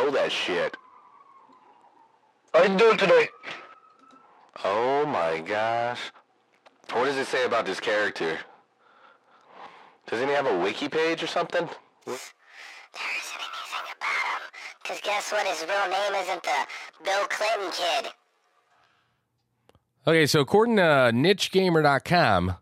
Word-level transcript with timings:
Roll 0.00 0.12
that 0.12 0.32
shit. 0.32 0.76
How 2.54 2.62
you 2.62 2.76
doing 2.78 2.96
today? 2.96 3.28
Oh 4.64 5.04
my 5.04 5.40
gosh. 5.40 6.00
What 6.92 7.04
does 7.04 7.16
it 7.16 7.26
say 7.26 7.44
about 7.44 7.66
this 7.66 7.80
character? 7.80 8.38
Doesn't 10.06 10.26
he 10.26 10.34
have 10.34 10.46
a 10.46 10.58
wiki 10.58 10.88
page 10.88 11.22
or 11.22 11.26
something? 11.26 11.68
There 12.06 12.14
isn't 12.14 12.24
anything 13.36 13.88
about 13.96 14.40
him. 14.40 14.42
Cause 14.84 15.00
guess 15.02 15.32
what? 15.32 15.46
His 15.46 15.66
real 15.68 15.90
name 15.90 16.22
isn't 16.22 16.42
the 16.42 16.66
Bill 17.04 17.26
Clinton 17.28 17.70
kid. 17.70 18.12
Okay, 20.06 20.26
so 20.26 20.40
according 20.40 20.76
to 20.76 20.82
nichegamer.com, 20.82 22.54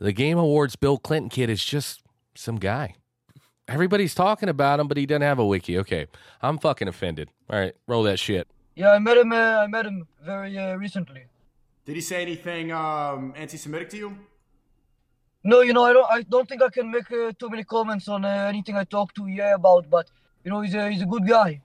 the 0.00 0.12
Game 0.12 0.38
Awards 0.38 0.74
Bill 0.74 0.98
Clinton 0.98 1.30
kid 1.30 1.48
is 1.48 1.64
just 1.64 2.02
some 2.34 2.56
guy. 2.56 2.96
Everybody's 3.68 4.14
talking 4.14 4.48
about 4.48 4.78
him, 4.78 4.86
but 4.86 4.96
he 4.96 5.06
doesn't 5.06 5.22
have 5.22 5.38
a 5.38 5.44
wiki. 5.44 5.78
Okay, 5.78 6.06
I'm 6.40 6.58
fucking 6.58 6.86
offended. 6.86 7.30
All 7.50 7.58
right, 7.58 7.74
roll 7.86 8.04
that 8.04 8.18
shit. 8.18 8.46
Yeah, 8.76 8.92
I 8.92 8.98
met 8.98 9.16
him. 9.16 9.32
Uh, 9.32 9.36
I 9.36 9.66
met 9.66 9.86
him 9.86 10.06
very 10.24 10.56
uh, 10.56 10.76
recently. 10.76 11.24
Did 11.84 11.94
he 11.96 12.00
say 12.00 12.22
anything 12.22 12.72
um, 12.72 13.32
anti-Semitic 13.36 13.88
to 13.90 13.96
you? 13.96 14.18
No, 15.42 15.60
you 15.62 15.72
know, 15.72 15.84
I 15.84 15.92
don't. 15.92 16.10
I 16.10 16.22
don't 16.22 16.48
think 16.48 16.62
I 16.62 16.68
can 16.68 16.90
make 16.90 17.10
uh, 17.10 17.32
too 17.38 17.48
many 17.48 17.64
comments 17.64 18.08
on 18.08 18.24
uh, 18.24 18.28
anything 18.48 18.76
I 18.76 18.84
talk 18.84 19.14
to 19.14 19.26
yeah 19.26 19.54
about. 19.54 19.90
But 19.90 20.10
you 20.44 20.50
know, 20.50 20.60
he's 20.60 20.74
a 20.74 20.90
he's 20.90 21.02
a 21.02 21.06
good 21.06 21.26
guy. 21.26 21.60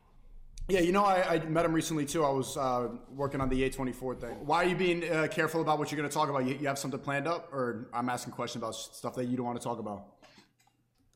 Yeah, 0.68 0.80
you 0.80 0.92
know, 0.92 1.04
I, 1.04 1.34
I 1.34 1.40
met 1.40 1.66
him 1.66 1.74
recently 1.74 2.06
too. 2.06 2.24
I 2.24 2.30
was 2.30 2.56
uh, 2.56 2.88
working 3.14 3.42
on 3.42 3.50
the 3.50 3.70
A24 3.70 4.22
thing. 4.22 4.36
Why 4.46 4.64
are 4.64 4.68
you 4.68 4.76
being 4.76 5.04
uh, 5.04 5.28
careful 5.30 5.62
about 5.62 5.80
what 5.80 5.92
you're 5.92 5.98
going 5.98 6.10
to 6.10 6.14
talk 6.14 6.30
about? 6.30 6.46
You, 6.46 6.56
you 6.56 6.68
have 6.68 6.80
something 6.80 7.00
planned 7.00 7.28
up, 7.28 7.52
or 7.52 7.90
I'm 7.94 8.08
asking 8.08 8.34
questions 8.34 8.62
about 8.62 8.76
stuff 8.76 9.16
that 9.16 9.26
you 9.26 9.36
don't 9.36 9.46
want 9.46 9.60
to 9.60 9.64
talk 9.64 9.80
about? 9.80 10.06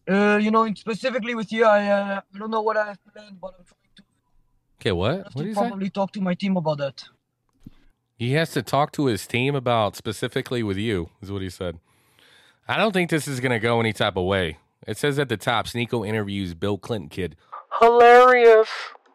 Uh, 0.07 0.37
you 0.41 0.51
know, 0.51 0.71
specifically 0.75 1.33
with 1.35 1.51
you, 1.51 1.65
I 1.65 1.87
uh, 1.87 2.21
I 2.33 2.37
don't 2.37 2.51
know 2.51 2.61
what 2.61 2.77
I 2.77 2.87
have 2.89 2.99
planned, 3.11 3.39
but 3.41 3.55
I'm 3.57 3.65
trying 3.65 3.95
to, 3.97 4.03
Okay, 4.79 4.89
I 4.91 4.93
what? 4.93 5.15
have 5.17 5.23
What 5.25 5.31
to 5.37 5.43
do 5.43 5.49
you 5.49 5.55
say? 5.55 5.61
probably 5.67 5.89
talk 5.89 6.11
to 6.13 6.21
my 6.21 6.33
team 6.35 6.57
about 6.57 6.77
that. 6.77 7.05
He 8.17 8.33
has 8.33 8.51
to 8.51 8.61
talk 8.61 8.91
to 8.93 9.07
his 9.07 9.25
team 9.27 9.55
about 9.55 9.95
specifically 9.95 10.63
with 10.63 10.77
you, 10.77 11.09
is 11.21 11.31
what 11.31 11.41
he 11.41 11.49
said. 11.49 11.79
I 12.67 12.77
don't 12.77 12.91
think 12.93 13.09
this 13.09 13.27
is 13.27 13.39
going 13.39 13.51
to 13.51 13.59
go 13.59 13.79
any 13.79 13.93
type 13.93 14.15
of 14.15 14.25
way. 14.25 14.57
It 14.87 14.97
says 14.97 15.17
at 15.19 15.27
the 15.29 15.37
top, 15.37 15.65
Sneako 15.67 16.07
interviews 16.07 16.53
Bill 16.53 16.77
Clinton 16.77 17.09
kid. 17.09 17.35
Hilarious. 17.81 18.69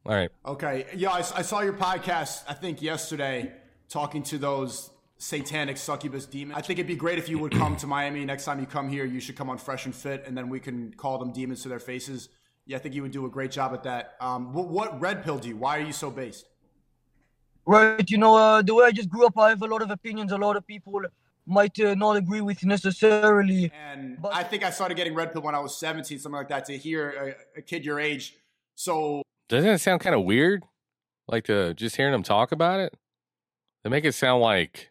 All 0.05 0.15
right. 0.15 0.31
Okay. 0.45 0.87
Yeah, 0.95 1.11
I, 1.11 1.19
I 1.19 1.43
saw 1.43 1.61
your 1.61 1.73
podcast. 1.75 2.43
I 2.49 2.55
think 2.55 2.83
yesterday, 2.83 3.53
talking 3.89 4.23
to 4.25 4.39
those 4.39 4.91
satanic 5.21 5.77
succubus 5.77 6.25
demon. 6.25 6.57
I 6.57 6.63
think 6.63 6.79
it'd 6.79 6.87
be 6.87 6.97
great 6.97 7.19
if 7.19 7.29
you 7.29 7.39
would 7.39 7.53
come 7.53 7.77
to 7.77 7.87
Miami 7.87 8.25
next 8.25 8.47
time 8.47 8.59
you 8.59 8.65
come 8.65 8.89
here. 8.89 9.05
You 9.05 9.21
should 9.21 9.37
come 9.37 9.51
on 9.51 9.59
Fresh 9.59 9.85
and 9.85 9.95
Fit, 9.95 10.25
and 10.27 10.37
then 10.37 10.49
we 10.49 10.59
can 10.59 10.95
call 10.95 11.19
them 11.19 11.31
demons 11.31 11.63
to 11.63 11.69
their 11.69 11.79
faces. 11.79 12.31
Yeah, 12.67 12.79
I 12.79 12.81
think 12.81 12.95
you 12.95 13.03
would 13.03 13.11
do 13.11 13.27
a 13.27 13.29
great 13.29 13.51
job 13.51 13.75
at 13.75 13.83
that. 13.83 14.15
Um, 14.21 14.53
what, 14.55 14.69
what 14.69 15.01
red 15.01 15.23
pill 15.23 15.39
do 15.39 15.49
you? 15.49 15.57
Why 15.59 15.77
are 15.79 15.83
you 15.83 15.93
so 15.93 16.11
based? 16.11 16.47
Right, 17.67 18.11
you 18.11 18.17
know, 18.17 18.35
uh, 18.35 18.63
the 18.63 18.75
way 18.75 18.87
I 18.87 18.93
just 18.93 19.11
grew 19.11 19.27
up, 19.27 19.39
I 19.39 19.51
have 19.51 19.63
a 19.63 19.67
lot 19.67 19.83
of 19.83 19.91
opinions. 19.91 20.33
A 20.33 20.39
lot 20.39 20.57
of 20.57 20.67
people 20.67 21.03
might 21.47 21.79
uh, 21.79 21.95
not 21.95 22.17
agree 22.17 22.41
with 22.41 22.65
necessarily. 22.65 23.71
And 23.91 24.21
But- 24.23 24.35
I 24.35 24.43
think 24.43 24.65
I 24.65 24.71
started 24.71 24.97
getting 24.97 25.15
red 25.15 25.33
pill 25.33 25.43
when 25.43 25.55
I 25.55 25.59
was 25.59 25.77
17, 25.77 26.19
something 26.19 26.37
like 26.37 26.49
that. 26.49 26.65
To 26.67 26.79
hear 26.79 27.37
a, 27.55 27.59
a 27.59 27.63
kid 27.63 27.85
your 27.85 28.01
age, 28.01 28.37
so 28.75 29.23
Doesn't 29.51 29.69
it 29.69 29.79
sound 29.81 30.01
kind 30.01 30.15
of 30.15 30.25
weird? 30.25 30.63
Like 31.29 31.45
to 31.45 31.75
just 31.75 31.97
hearing 31.97 32.13
them 32.13 32.23
talk 32.23 32.53
about 32.53 32.81
it? 32.81 32.95
They 33.85 33.91
make 33.91 34.05
it 34.05 34.13
sound 34.13 34.43
like 34.43 34.90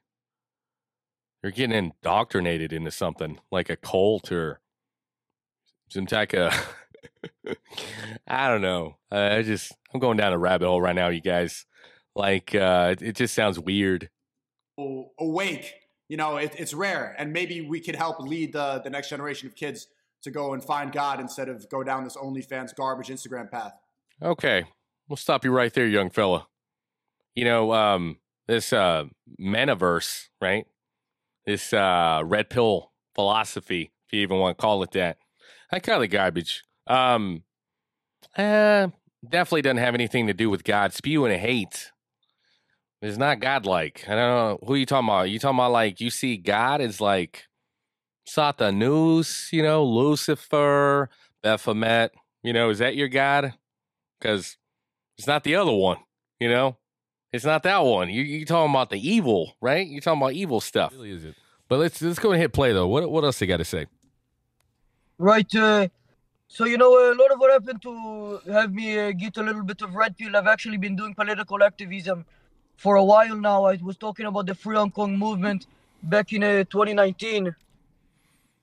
you're 1.44 1.52
getting 1.52 1.76
indoctrinated 1.76 2.74
into 2.74 2.92
something, 2.92 3.40
like 3.52 3.70
a 3.70 3.76
cult 3.76 4.32
or 4.32 4.60
some 5.90 6.06
type 6.06 6.34
of. 6.34 6.76
I 8.28 8.48
don't 8.50 8.62
know. 8.62 8.98
Uh, 9.12 9.30
I 9.38 9.42
just 9.42 9.72
I'm 9.94 10.00
going 10.00 10.18
down 10.18 10.34
a 10.34 10.38
rabbit 10.38 10.68
hole 10.68 10.82
right 10.82 10.96
now, 10.96 11.10
you 11.10 11.22
guys. 11.22 11.66
Like 12.16 12.54
uh, 12.54 12.90
it, 12.92 13.02
it 13.02 13.16
just 13.16 13.34
sounds 13.34 13.60
weird. 13.60 14.10
awake. 14.78 15.74
You 16.10 16.18
know, 16.18 16.38
it, 16.38 16.56
it's 16.58 16.74
rare, 16.74 17.16
and 17.18 17.32
maybe 17.32 17.62
we 17.62 17.80
could 17.80 17.96
help 17.96 18.20
lead 18.20 18.54
the 18.54 18.82
the 18.84 18.90
next 18.90 19.10
generation 19.10 19.48
of 19.48 19.56
kids 19.56 19.88
to 20.24 20.32
go 20.32 20.54
and 20.54 20.64
find 20.64 20.92
God 20.92 21.20
instead 21.20 21.50
of 21.50 21.70
go 21.70 21.84
down 21.84 22.04
this 22.04 22.18
OnlyFans 22.18 22.76
garbage 22.76 23.08
Instagram 23.08 23.50
path. 23.50 23.74
Okay, 24.22 24.66
we'll 25.08 25.18
stop 25.18 25.46
you 25.46 25.52
right 25.52 25.74
there, 25.74 25.88
young 25.88 26.10
fella. 26.10 26.48
You 27.36 27.46
know, 27.46 27.74
um, 27.74 28.18
this 28.48 28.74
uh, 28.74 29.06
metaverse, 29.40 30.28
right? 30.42 30.66
This 31.50 31.74
uh, 31.74 32.22
red 32.26 32.50
pill 32.50 32.92
philosophy, 33.16 33.92
if 34.06 34.14
you 34.14 34.22
even 34.22 34.38
want 34.38 34.58
to 34.58 34.62
call 34.62 34.84
it 34.84 34.92
that, 34.92 35.18
I 35.72 35.80
kind 35.80 36.04
of 36.04 36.10
garbage. 36.10 36.64
Um, 36.86 37.44
uh, 38.38 38.90
definitely 39.28 39.64
doesn't 39.64 39.78
have 39.78 39.96
anything 39.96 40.28
to 40.28 40.34
do 40.34 40.50
with 40.50 40.64
God. 40.64 40.94
Spewing 40.94 41.38
hate 41.40 41.92
is 43.02 43.18
not 43.18 43.40
godlike. 43.40 44.06
I 44.08 44.12
don't 44.12 44.18
know 44.18 44.60
who 44.66 44.76
you 44.76 44.86
talking 44.86 45.08
about. 45.08 45.30
You 45.30 45.40
talking 45.40 45.58
about 45.58 45.72
like 45.72 46.00
you 46.00 46.10
see 46.10 46.38
God 46.38 46.82
is 46.82 47.02
like 47.02 47.48
Satanus, 48.28 49.52
you 49.52 49.64
know, 49.64 49.84
Lucifer, 49.84 51.10
Baphomet. 51.42 52.12
You 52.44 52.54
know, 52.54 52.70
is 52.70 52.78
that 52.80 52.96
your 52.96 53.10
God? 53.10 53.56
because 54.20 54.58
it's 55.18 55.28
not 55.28 55.44
the 55.44 55.56
other 55.56 55.72
one. 55.72 55.98
You 56.40 56.50
know, 56.50 56.78
it's 57.32 57.46
not 57.46 57.64
that 57.64 57.80
one. 57.80 58.10
You 58.10 58.24
you 58.24 58.46
talking 58.46 58.72
about 58.72 58.90
the 58.90 59.10
evil, 59.10 59.54
right? 59.62 59.86
You're 59.88 60.02
talking 60.02 60.22
about 60.22 60.34
evil 60.34 60.62
stuff. 60.62 60.94
Really 60.94 61.12
is 61.12 61.26
it? 61.26 61.36
But 61.68 61.80
let's 61.80 62.02
let's 62.02 62.20
go 62.20 62.32
and 62.32 62.42
hit 62.42 62.52
play 62.54 62.74
though. 62.74 62.88
What 62.88 63.10
what 63.12 63.24
else 63.24 63.40
they 63.40 63.46
got 63.46 63.58
to 63.58 63.66
say? 63.66 63.86
Right. 65.18 65.54
Uh, 65.56 65.88
so 66.48 66.66
you 66.66 66.78
know, 66.78 66.92
a 67.12 67.14
lot 67.14 67.32
of 67.32 67.40
what 67.40 67.52
happened 67.52 67.82
to 67.84 68.42
have 68.52 68.74
me 68.74 68.98
uh, 68.98 69.12
get 69.12 69.38
a 69.38 69.44
little 69.44 69.64
bit 69.64 69.82
of 69.84 69.94
red 69.94 70.18
pill. 70.18 70.36
I've 70.36 70.48
actually 70.48 70.78
been 70.78 70.96
doing 70.96 71.14
political 71.14 71.62
activism 71.64 72.26
for 72.76 72.96
a 72.96 73.04
while 73.04 73.36
now. 73.36 73.66
I 73.66 73.78
was 73.84 73.98
talking 73.98 74.26
about 74.26 74.48
the 74.48 74.56
Free 74.56 74.76
Hong 74.76 74.90
Kong 74.90 75.16
movement 75.16 75.68
back 76.02 76.34
in 76.34 76.44
uh, 76.44 76.64
2019, 76.64 77.54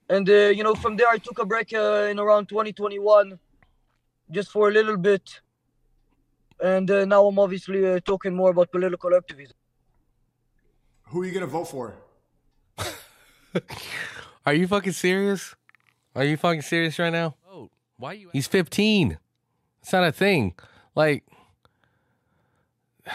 and 0.09 0.29
uh, 0.29 0.33
you 0.33 0.65
know, 0.65 0.75
from 0.75 0.97
there 0.97 1.09
I 1.09 1.19
took 1.19 1.39
a 1.39 1.45
break 1.45 1.73
uh, 1.73 2.09
in 2.11 2.19
around 2.19 2.49
2021, 2.49 3.39
just 4.33 4.51
for 4.51 4.69
a 4.69 4.73
little 4.73 4.97
bit, 4.97 5.41
and 6.63 6.91
uh, 6.91 7.05
now 7.05 7.27
I'm 7.27 7.39
obviously 7.39 7.87
uh, 7.87 8.01
talking 8.01 8.35
more 8.35 8.51
about 8.51 8.71
political 8.71 9.15
activism. 9.15 9.57
Who 11.09 11.23
are 11.23 11.27
you 11.27 11.33
gonna 11.33 11.47
vote 11.47 11.67
for? 11.67 11.95
Are 14.47 14.55
you 14.55 14.69
fucking 14.69 14.93
serious? 14.93 15.55
Are 16.15 16.25
you 16.25 16.37
fucking 16.37 16.63
serious 16.63 16.99
right 16.99 17.11
now? 17.13 17.35
Oh, 17.51 17.71
why 17.97 18.13
you? 18.13 18.31
He's 18.33 18.47
15. 18.47 19.19
It's 19.83 19.93
not 19.93 20.05
a 20.05 20.13
thing. 20.13 20.55
Like, 20.95 21.25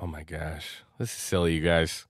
oh 0.00 0.06
my 0.06 0.22
gosh, 0.22 0.82
this 0.98 1.10
is 1.10 1.16
silly, 1.16 1.54
you 1.54 1.60
guys. 1.60 2.06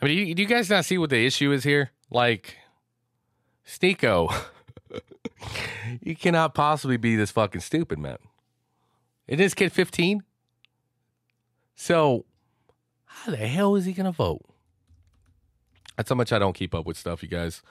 I 0.00 0.06
mean, 0.06 0.16
do 0.16 0.22
you, 0.22 0.34
do 0.34 0.42
you 0.42 0.48
guys 0.48 0.70
not 0.70 0.84
see 0.84 0.98
what 0.98 1.10
the 1.10 1.24
issue 1.26 1.52
is 1.52 1.64
here? 1.64 1.90
Like, 2.10 2.56
Sneako, 3.66 4.32
you 6.02 6.16
cannot 6.16 6.54
possibly 6.54 6.96
be 6.96 7.16
this 7.16 7.30
fucking 7.30 7.60
stupid, 7.60 7.98
man. 7.98 8.18
Is 9.26 9.38
this 9.38 9.54
kid 9.54 9.72
15? 9.72 10.22
So, 11.74 12.24
how 13.04 13.30
the 13.30 13.36
hell 13.36 13.76
is 13.76 13.84
he 13.84 13.92
gonna 13.92 14.12
vote? 14.12 14.42
That's 15.96 16.08
how 16.08 16.16
much 16.16 16.32
I 16.32 16.38
don't 16.38 16.54
keep 16.54 16.74
up 16.74 16.86
with 16.86 16.96
stuff, 16.96 17.22
you 17.22 17.28
guys. 17.28 17.62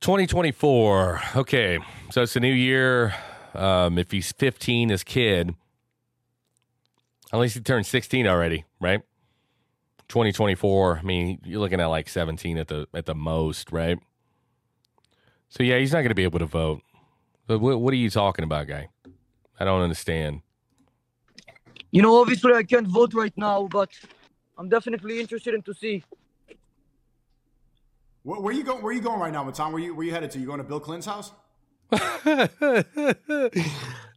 2024. 0.00 1.20
Okay. 1.36 1.78
So 2.10 2.22
it's 2.22 2.36
a 2.36 2.40
new 2.40 2.52
year. 2.52 3.14
Um, 3.54 3.98
if 3.98 4.10
he's 4.10 4.32
15, 4.32 4.88
his 4.88 5.04
kid, 5.04 5.54
at 7.32 7.38
least 7.38 7.54
he 7.54 7.60
turned 7.60 7.86
16 7.86 8.26
already, 8.26 8.64
right? 8.80 9.02
2024. 10.08 10.98
I 10.98 11.02
mean, 11.02 11.40
you're 11.44 11.60
looking 11.60 11.80
at 11.80 11.86
like 11.86 12.08
17 12.08 12.58
at 12.58 12.68
the 12.68 12.86
at 12.94 13.06
the 13.06 13.14
most, 13.14 13.70
right? 13.72 13.98
So 15.50 15.62
yeah, 15.62 15.78
he's 15.78 15.92
not 15.92 15.98
going 15.98 16.10
to 16.10 16.14
be 16.14 16.24
able 16.24 16.38
to 16.38 16.46
vote. 16.46 16.80
But 17.46 17.58
what, 17.58 17.80
what 17.80 17.92
are 17.92 17.96
you 17.96 18.08
talking 18.08 18.44
about, 18.44 18.68
guy? 18.68 18.88
I 19.58 19.64
don't 19.64 19.82
understand. 19.82 20.42
You 21.90 22.02
know, 22.02 22.20
obviously 22.20 22.54
I 22.54 22.62
can't 22.62 22.86
vote 22.86 23.12
right 23.14 23.36
now, 23.36 23.66
but 23.66 23.90
I'm 24.56 24.68
definitely 24.68 25.20
interested 25.20 25.54
in 25.54 25.62
to 25.62 25.74
see. 25.74 26.04
Where, 28.22 28.40
where 28.40 28.54
you 28.54 28.62
going? 28.62 28.82
Where 28.82 28.92
are 28.92 28.94
you 28.94 29.00
going 29.00 29.18
right 29.18 29.32
now, 29.32 29.42
Matan? 29.42 29.72
Where 29.72 29.82
you 29.82 29.94
where 29.94 30.06
you 30.06 30.12
headed 30.12 30.30
to? 30.32 30.38
You 30.38 30.46
going 30.46 30.58
to 30.58 30.64
Bill 30.64 30.78
Clinton's 30.78 31.06
house? 31.06 31.32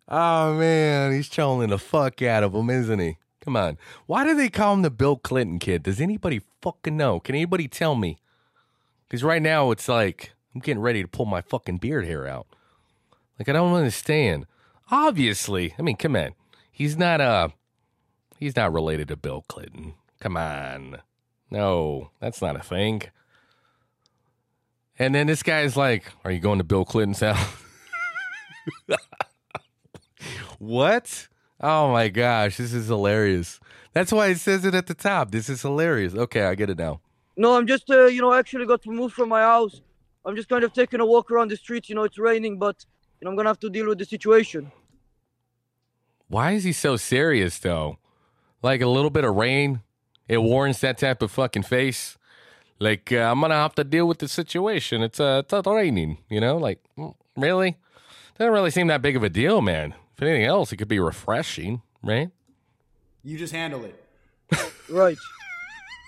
oh 0.07 0.53
man, 0.53 1.13
he's 1.13 1.29
trolling 1.29 1.69
the 1.69 1.79
fuck 1.79 2.21
out 2.21 2.43
of 2.43 2.53
him, 2.53 2.69
isn't 2.69 2.99
he? 2.99 3.17
Come 3.41 3.57
on. 3.57 3.77
Why 4.05 4.23
do 4.23 4.35
they 4.35 4.49
call 4.49 4.75
him 4.75 4.83
the 4.83 4.91
Bill 4.91 5.15
Clinton 5.15 5.57
kid? 5.57 5.83
Does 5.83 5.99
anybody 5.99 6.41
fucking 6.61 6.95
know? 6.95 7.19
Can 7.19 7.35
anybody 7.35 7.67
tell 7.67 7.95
me? 7.95 8.19
Because 9.07 9.23
right 9.23 9.41
now 9.41 9.71
it's 9.71 9.89
like 9.89 10.33
I'm 10.53 10.61
getting 10.61 10.81
ready 10.81 11.01
to 11.01 11.07
pull 11.07 11.25
my 11.25 11.41
fucking 11.41 11.77
beard 11.77 12.05
hair 12.05 12.27
out. 12.27 12.47
Like 13.39 13.49
I 13.49 13.53
don't 13.53 13.73
understand. 13.73 14.45
Obviously, 14.91 15.73
I 15.77 15.81
mean, 15.81 15.97
come 15.97 16.15
on. 16.15 16.31
He's 16.71 16.97
not 16.97 17.21
uh 17.21 17.49
he's 18.37 18.55
not 18.55 18.73
related 18.73 19.07
to 19.09 19.15
Bill 19.15 19.43
Clinton. 19.47 19.95
Come 20.19 20.37
on. 20.37 21.01
No, 21.49 22.11
that's 22.19 22.41
not 22.41 22.55
a 22.55 22.63
thing. 22.63 23.03
And 24.99 25.15
then 25.15 25.27
this 25.27 25.43
guy's 25.43 25.75
like, 25.75 26.05
Are 26.23 26.31
you 26.31 26.39
going 26.39 26.59
to 26.59 26.63
Bill 26.63 26.85
Clinton's 26.85 27.19
house? 27.21 27.63
What? 30.63 31.27
Oh 31.59 31.91
my 31.91 32.07
gosh, 32.07 32.55
this 32.55 32.73
is 32.73 32.87
hilarious. 32.87 33.59
That's 33.91 34.13
why 34.13 34.27
it 34.27 34.37
says 34.37 34.63
it 34.63 34.73
at 34.73 34.87
the 34.87 34.93
top. 34.93 35.31
This 35.31 35.49
is 35.49 35.61
hilarious. 35.61 36.15
Okay, 36.15 36.43
I 36.45 36.55
get 36.55 36.69
it 36.69 36.77
now. 36.77 37.01
No, 37.35 37.57
I'm 37.57 37.67
just, 37.67 37.89
uh, 37.89 38.05
you 38.05 38.21
know, 38.21 38.33
actually 38.33 38.65
got 38.65 38.85
removed 38.85 39.13
from 39.13 39.27
my 39.27 39.41
house. 39.41 39.81
I'm 40.25 40.35
just 40.35 40.49
kind 40.49 40.63
of 40.63 40.73
taking 40.73 40.99
a 40.99 41.05
walk 41.05 41.31
around 41.31 41.51
the 41.51 41.57
streets. 41.57 41.89
You 41.89 41.95
know, 41.95 42.03
it's 42.03 42.17
raining, 42.17 42.57
but 42.57 42.85
you 43.19 43.25
know, 43.25 43.31
I'm 43.31 43.35
gonna 43.35 43.49
have 43.49 43.59
to 43.59 43.69
deal 43.69 43.87
with 43.87 43.99
the 43.99 44.05
situation. 44.05 44.71
Why 46.27 46.51
is 46.51 46.63
he 46.63 46.73
so 46.73 46.95
serious 46.97 47.59
though? 47.59 47.97
Like 48.61 48.81
a 48.81 48.87
little 48.87 49.09
bit 49.09 49.23
of 49.25 49.35
rain, 49.35 49.81
it 50.27 50.37
warrants 50.37 50.79
that 50.79 50.97
type 50.97 51.21
of 51.21 51.31
fucking 51.31 51.63
face. 51.63 52.17
Like 52.79 53.11
uh, 53.11 53.17
I'm 53.17 53.41
gonna 53.41 53.55
have 53.55 53.75
to 53.75 53.83
deal 53.83 54.07
with 54.07 54.19
the 54.19 54.27
situation. 54.27 55.03
It's 55.03 55.19
uh, 55.19 55.43
it's 55.45 55.67
raining. 55.67 56.17
You 56.29 56.39
know, 56.39 56.57
like 56.57 56.79
mm, 56.97 57.13
really, 57.35 57.77
doesn't 58.37 58.53
really 58.53 58.71
seem 58.71 58.87
that 58.87 59.01
big 59.01 59.15
of 59.15 59.23
a 59.23 59.29
deal, 59.29 59.61
man. 59.61 59.93
If 60.15 60.21
anything 60.21 60.45
else, 60.45 60.71
it 60.71 60.77
could 60.77 60.87
be 60.87 60.99
refreshing, 60.99 61.81
right? 62.01 62.29
You 63.23 63.37
just 63.37 63.53
handle 63.53 63.85
it. 63.85 63.99
Right. 64.89 65.17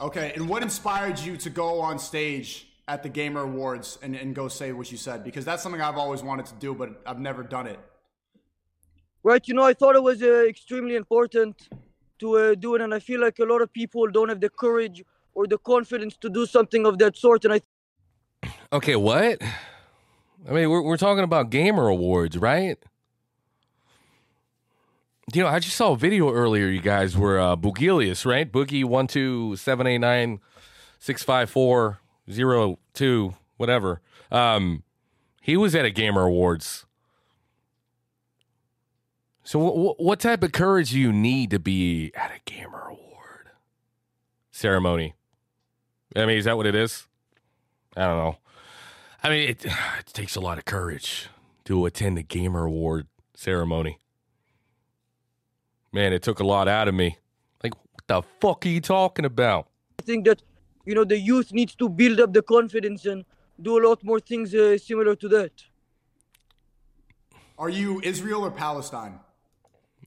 Okay, 0.01 0.33
and 0.35 0.49
what 0.49 0.61
inspired 0.61 1.17
you 1.19 1.37
to 1.37 1.49
go 1.49 1.79
on 1.79 1.99
stage 1.99 2.67
at 2.87 3.03
the 3.03 3.09
Gamer 3.09 3.41
Awards 3.41 3.97
and, 4.01 4.15
and 4.15 4.35
go 4.35 4.47
say 4.47 4.71
what 4.71 4.91
you 4.91 4.97
said? 4.97 5.23
Because 5.23 5.45
that's 5.45 5.63
something 5.63 5.81
I've 5.81 5.97
always 5.97 6.21
wanted 6.23 6.45
to 6.47 6.55
do, 6.55 6.73
but 6.75 7.01
I've 7.05 7.19
never 7.19 7.43
done 7.43 7.67
it. 7.67 7.79
right 9.23 9.47
you 9.47 9.53
know 9.57 9.63
i 9.63 9.73
thought 9.73 9.95
it 9.95 10.03
was 10.03 10.21
uh, 10.21 10.45
extremely 10.47 10.95
important 10.95 11.69
to 12.19 12.37
uh, 12.37 12.55
do 12.55 12.75
it 12.75 12.81
and 12.81 12.93
i 12.93 12.99
feel 12.99 13.19
like 13.21 13.39
a 13.39 13.43
lot 13.51 13.61
of 13.61 13.71
people 13.73 14.07
don't 14.17 14.29
have 14.29 14.39
the 14.39 14.49
courage 14.49 15.03
or 15.33 15.47
the 15.47 15.57
confidence 15.57 16.15
to 16.25 16.29
do 16.29 16.45
something 16.45 16.85
of 16.85 16.97
that 16.99 17.17
sort 17.17 17.45
and 17.45 17.53
i 17.55 17.61
Okay, 18.73 18.95
what? 18.95 19.41
I 20.47 20.51
mean, 20.51 20.69
we're 20.69 20.81
we're 20.81 20.97
talking 20.97 21.23
about 21.23 21.49
gamer 21.49 21.87
awards, 21.87 22.37
right? 22.37 22.77
You 25.33 25.41
know, 25.43 25.47
I 25.49 25.59
just 25.59 25.75
saw 25.75 25.93
a 25.93 25.97
video 25.97 26.31
earlier. 26.31 26.67
You 26.67 26.81
guys 26.81 27.17
were 27.17 27.39
uh, 27.39 27.55
Boogilius, 27.55 28.25
right? 28.25 28.51
Boogie 28.51 28.83
one 28.85 29.07
two 29.07 29.55
seven 29.55 29.87
eight 29.87 29.97
nine 29.99 30.39
six 30.99 31.23
five 31.23 31.49
four 31.49 31.99
zero 32.31 32.79
two 32.93 33.35
whatever. 33.57 34.01
Um, 34.31 34.83
he 35.41 35.57
was 35.57 35.75
at 35.75 35.85
a 35.85 35.91
gamer 35.91 36.23
awards. 36.23 36.85
So, 39.43 39.59
wh- 39.59 39.95
wh- 39.95 39.99
what 39.99 40.19
type 40.19 40.43
of 40.43 40.51
courage 40.51 40.91
do 40.91 40.99
you 40.99 41.13
need 41.13 41.51
to 41.51 41.59
be 41.59 42.11
at 42.15 42.31
a 42.31 42.39
gamer 42.45 42.87
award 42.89 43.51
ceremony? 44.51 45.13
I 46.15 46.25
mean, 46.25 46.37
is 46.37 46.45
that 46.45 46.57
what 46.57 46.65
it 46.65 46.75
is? 46.75 47.07
I 47.95 48.05
don't 48.07 48.17
know. 48.17 48.37
I 49.23 49.29
mean, 49.29 49.49
it, 49.49 49.65
it 49.99 50.07
takes 50.13 50.35
a 50.35 50.41
lot 50.41 50.57
of 50.57 50.65
courage 50.65 51.29
to 51.65 51.85
attend 51.85 52.17
a 52.17 52.23
gamer 52.23 52.65
award 52.65 53.07
ceremony. 53.35 53.99
Man, 55.91 56.11
it 56.11 56.23
took 56.23 56.39
a 56.39 56.43
lot 56.43 56.67
out 56.67 56.87
of 56.87 56.95
me. 56.95 57.17
Like, 57.63 57.73
what 57.75 58.07
the 58.07 58.21
fuck 58.41 58.65
are 58.65 58.69
you 58.69 58.81
talking 58.81 59.25
about? 59.25 59.67
I 59.99 60.03
think 60.03 60.25
that 60.25 60.41
you 60.85 60.93
know 60.95 61.03
the 61.03 61.17
youth 61.17 61.51
needs 61.51 61.75
to 61.75 61.89
build 61.89 62.19
up 62.19 62.33
the 62.33 62.41
confidence 62.41 63.05
and 63.05 63.25
do 63.61 63.77
a 63.79 63.81
lot 63.87 64.03
more 64.03 64.19
things 64.19 64.53
uh, 64.53 64.77
similar 64.77 65.15
to 65.15 65.27
that 65.37 65.51
Are 67.57 67.69
you 67.69 68.01
Israel 68.03 68.41
or 68.47 68.51
Palestine? 68.51 69.15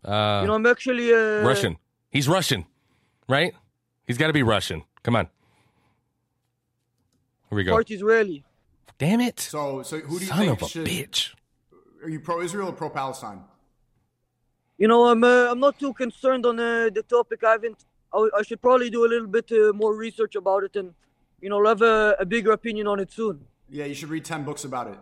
Uh, 0.04 0.40
you 0.42 0.46
know 0.48 0.54
i'm 0.54 0.66
actually 0.66 1.12
uh, 1.12 1.42
Russian. 1.52 1.76
He's 2.10 2.26
Russian, 2.28 2.60
right? 3.28 3.52
He's 4.06 4.18
got 4.20 4.28
to 4.28 4.32
be 4.40 4.42
Russian. 4.42 4.82
Come 5.02 5.16
on. 5.20 5.26
Here 7.48 7.56
we 7.56 7.64
go. 7.64 7.72
part 7.72 7.90
israeli 7.90 8.38
Damn 8.98 9.20
it. 9.20 9.38
So, 9.40 9.82
so 9.82 9.94
who 10.08 10.18
do 10.18 10.24
you 10.24 10.30
Son 10.30 10.38
think 10.38 10.52
of 10.56 10.62
a 10.62 10.68
should? 10.72 10.86
bitch. 10.86 11.18
Are 12.02 12.10
you 12.14 12.20
pro 12.20 12.40
Israel 12.46 12.68
or 12.72 12.76
pro 12.82 12.90
Palestine? 12.90 13.40
you 14.80 14.86
know 14.90 15.00
i'm 15.10 15.22
uh, 15.24 15.50
i'm 15.50 15.60
not 15.66 15.76
too 15.82 15.92
concerned 15.92 16.44
on 16.50 16.56
uh, 16.60 16.88
the 16.96 17.02
topic 17.02 17.42
i 17.42 17.52
haven't 17.56 17.80
I, 18.12 18.28
I 18.38 18.42
should 18.42 18.60
probably 18.60 18.90
do 18.90 19.04
a 19.04 19.08
little 19.08 19.26
bit 19.28 19.50
uh, 19.52 19.72
more 19.72 19.94
research 19.94 20.34
about 20.34 20.64
it 20.64 20.76
and 20.76 20.94
you 21.40 21.48
know 21.48 21.64
have 21.66 21.82
a, 21.82 22.16
a 22.20 22.26
bigger 22.26 22.52
opinion 22.52 22.86
on 22.86 23.00
it 23.00 23.12
soon 23.12 23.46
Yeah, 23.68 23.84
you 23.84 23.94
should 23.94 24.08
read 24.08 24.24
ten 24.24 24.44
books 24.44 24.64
about 24.64 24.88
it. 24.88 24.98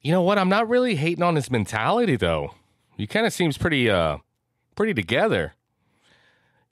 You 0.00 0.12
know 0.12 0.22
what? 0.22 0.38
I'm 0.38 0.48
not 0.48 0.68
really 0.68 0.94
hating 0.96 1.22
on 1.22 1.34
his 1.34 1.50
mentality 1.50 2.16
though. 2.16 2.54
He 2.96 3.06
kind 3.06 3.26
of 3.26 3.32
seems 3.32 3.58
pretty 3.58 3.90
uh 3.90 4.18
pretty 4.76 4.94
together. 4.94 5.54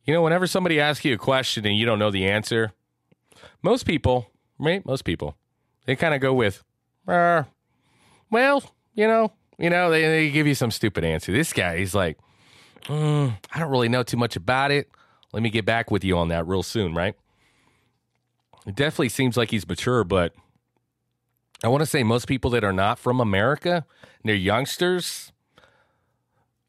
You 0.05 0.15
know, 0.15 0.23
whenever 0.23 0.47
somebody 0.47 0.79
asks 0.79 1.05
you 1.05 1.15
a 1.15 1.19
question 1.19 1.67
and 1.67 1.77
you 1.77 1.85
don't 1.85 1.99
know 1.99 2.13
the 2.13 2.27
answer, 2.27 2.73
most 3.63 3.85
people, 3.85 4.31
right? 4.59 4.85
Most 4.87 5.05
people, 5.05 5.37
they 5.87 5.97
kind 5.97 6.15
of 6.15 6.21
go 6.21 6.33
with, 6.33 6.63
well, 8.31 8.63
you 8.95 9.09
know, 9.09 9.33
you 9.59 9.69
know, 9.69 9.91
they, 9.91 10.03
they 10.03 10.31
give 10.31 10.47
you 10.47 10.55
some 10.55 10.71
stupid 10.71 11.05
answer. 11.05 11.33
This 11.33 11.53
guy, 11.53 11.79
he's 11.79 11.95
like, 11.95 12.19
mm, 12.87 13.37
I 13.53 13.59
don't 13.59 13.71
really 13.71 13.89
know 13.89 14.03
too 14.03 14.17
much 14.17 14.37
about 14.37 14.71
it. 14.71 14.91
Let 15.33 15.43
me 15.43 15.51
get 15.51 15.65
back 15.65 15.91
with 15.91 16.05
you 16.05 16.17
on 16.17 16.29
that 16.29 16.47
real 16.47 16.63
soon, 16.63 16.95
right? 16.95 17.15
It 18.67 18.75
definitely 18.75 19.11
seems 19.11 19.37
like 19.37 19.51
he's 19.51 19.69
mature, 19.69 20.05
but 20.05 20.35
I 21.63 21.69
want 21.69 21.83
to 21.83 21.87
say 21.87 22.03
most 22.03 22.27
people 22.27 22.51
that 22.53 22.65
are 22.65 22.73
not 22.73 22.99
from 22.99 23.21
America, 23.21 23.85
they're 24.25 24.35
youngsters. 24.35 25.33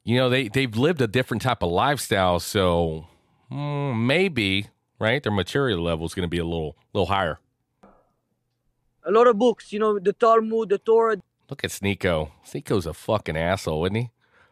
You 0.04 0.18
know, 0.18 0.30
they 0.30 0.48
they've 0.48 0.76
lived 0.76 1.02
a 1.02 1.08
different 1.08 1.42
type 1.44 1.62
of 1.64 1.72
lifestyle, 1.72 2.40
so 2.40 3.08
mm, 3.52 4.06
maybe 4.06 4.68
right 5.00 5.22
their 5.22 5.32
maturity 5.32 5.76
level 5.76 6.06
is 6.06 6.14
going 6.14 6.26
to 6.26 6.30
be 6.30 6.40
a 6.40 6.46
little 6.46 6.76
little 6.94 7.08
higher. 7.08 7.40
a 9.04 9.12
lot 9.12 9.28
of 9.28 9.38
books 9.38 9.72
you 9.72 9.80
know 9.80 10.00
the 10.00 10.14
talmud 10.14 10.70
the 10.70 10.78
torah 10.78 11.18
Look 11.50 11.64
at 11.64 11.70
Sneako. 11.72 12.32
Sneako's 12.46 12.86
a 12.86 12.94
fucking 12.94 13.38
asshole, 13.38 13.86
isn't 13.86 13.96
he? 13.96 14.10